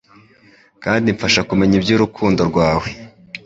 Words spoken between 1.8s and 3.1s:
urukundo rwawe